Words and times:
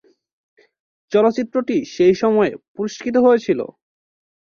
চলচ্চিত্রটি 1.11 1.77
সেই 1.95 2.13
সময়ে 2.13 2.51
পুরস্কৃত 2.75 3.15
হয়েছিল। 3.17 3.59